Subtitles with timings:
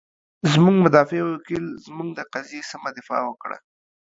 [0.51, 3.57] زمونږ مدافع وکیل، زمونږ د قضیې سمه دفاع وکړه.